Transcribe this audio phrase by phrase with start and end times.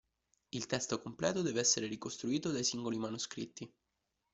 [0.51, 3.71] Il testo completo deve essere ricostruito dai singoli manoscritti.